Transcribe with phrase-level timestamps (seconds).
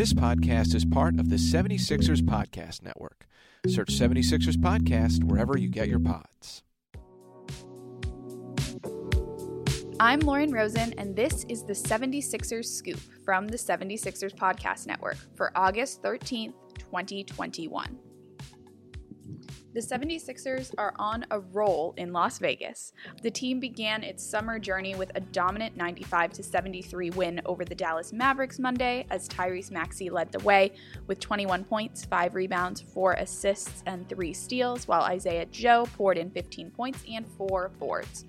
[0.00, 3.26] This podcast is part of the 76ers Podcast Network.
[3.66, 6.62] Search 76ers Podcast wherever you get your pods.
[10.00, 15.52] I'm Lauren Rosen, and this is the 76ers Scoop from the 76ers Podcast Network for
[15.54, 17.98] August 13th, 2021.
[19.72, 22.92] The 76ers are on a roll in Las Vegas.
[23.22, 28.12] The team began its summer journey with a dominant 95 73 win over the Dallas
[28.12, 30.72] Mavericks Monday as Tyrese Maxey led the way
[31.06, 36.32] with 21 points, 5 rebounds, 4 assists, and 3 steals, while Isaiah Joe poured in
[36.32, 38.24] 15 points and 4 boards.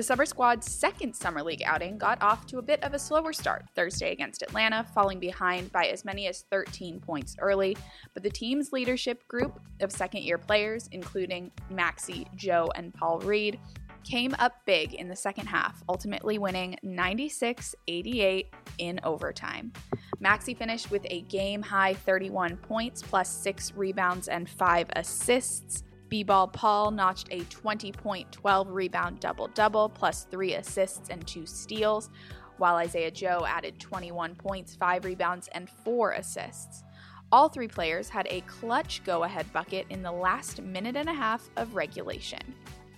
[0.00, 3.34] The Summer Squad's second Summer League outing got off to a bit of a slower
[3.34, 7.76] start Thursday against Atlanta, falling behind by as many as 13 points early.
[8.14, 13.60] But the team's leadership group of second year players, including Maxey, Joe, and Paul Reed,
[14.02, 19.70] came up big in the second half, ultimately winning 96 88 in overtime.
[20.18, 25.82] Maxey finished with a game high 31 points, plus six rebounds and five assists.
[26.10, 31.24] B Ball Paul notched a 20 point, 12 rebound double double, plus three assists and
[31.24, 32.10] two steals,
[32.58, 36.82] while Isaiah Joe added 21 points, five rebounds, and four assists.
[37.30, 41.14] All three players had a clutch go ahead bucket in the last minute and a
[41.14, 42.40] half of regulation.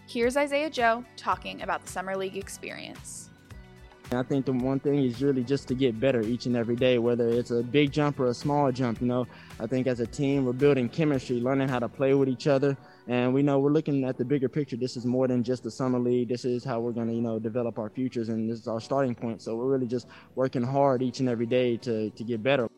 [0.08, 3.28] Here's Isaiah Joe talking about the Summer League experience.
[4.18, 6.98] I think the one thing is really just to get better each and every day,
[6.98, 9.00] whether it's a big jump or a small jump.
[9.00, 9.26] You know,
[9.60, 12.76] I think as a team, we're building chemistry, learning how to play with each other,
[13.08, 14.76] and we know we're looking at the bigger picture.
[14.76, 16.28] This is more than just the summer league.
[16.28, 18.80] This is how we're going to, you know, develop our futures, and this is our
[18.80, 19.42] starting point.
[19.42, 22.68] So we're really just working hard each and every day to to get better.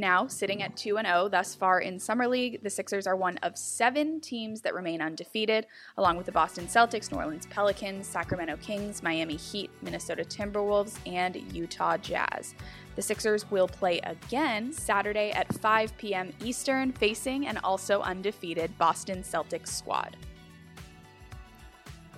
[0.00, 3.58] Now, sitting at 2 0 thus far in Summer League, the Sixers are one of
[3.58, 9.02] seven teams that remain undefeated, along with the Boston Celtics, New Orleans Pelicans, Sacramento Kings,
[9.02, 12.54] Miami Heat, Minnesota Timberwolves, and Utah Jazz.
[12.94, 16.32] The Sixers will play again Saturday at 5 p.m.
[16.44, 20.16] Eastern, facing an also undefeated Boston Celtics squad.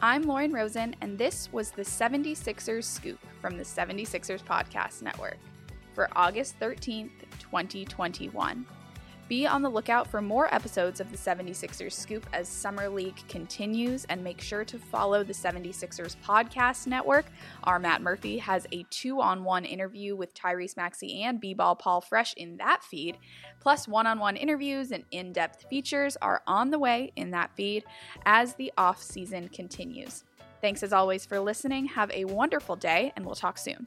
[0.02, 5.38] I'm Lauren Rosen, and this was the 76ers Scoop from the 76ers Podcast Network
[5.94, 8.64] for August 13th, 2021.
[9.30, 14.04] Be on the lookout for more episodes of the 76ers Scoop as Summer League continues,
[14.06, 17.26] and make sure to follow the 76ers Podcast Network.
[17.62, 21.76] Our Matt Murphy has a two on one interview with Tyrese Maxey and B Ball
[21.76, 23.18] Paul Fresh in that feed,
[23.60, 27.54] plus one on one interviews and in depth features are on the way in that
[27.54, 27.84] feed
[28.26, 30.24] as the off season continues.
[30.60, 31.86] Thanks as always for listening.
[31.86, 33.86] Have a wonderful day, and we'll talk soon.